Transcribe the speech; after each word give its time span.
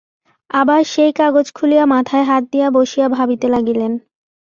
আবার 0.49 0.81
সেই 0.83 1.11
কাগজ 1.11 1.47
খুলিয়া 1.53 1.85
মাথায় 1.85 2.23
হাত 2.23 2.43
দিয়া 2.51 2.67
বসিয়া 2.69 3.07
ভাবিতে 3.09 3.47
লাগিলেন। 3.47 3.91